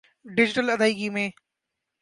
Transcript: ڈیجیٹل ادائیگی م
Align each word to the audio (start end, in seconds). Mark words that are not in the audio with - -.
ڈیجیٹل 0.35 0.67
ادائیگی 0.73 1.09
م 1.13 1.17